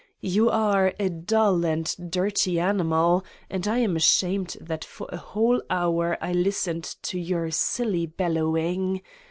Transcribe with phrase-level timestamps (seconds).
[0.23, 5.61] You are a dull and dirty animal and I am ashamed that for a whole
[5.69, 9.03] hour I listened to your silly bellowing.